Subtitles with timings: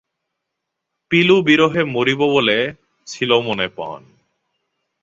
[1.11, 2.57] পিলু বিরহে মরিব বলে
[3.07, 4.01] ছিল মনে পণ।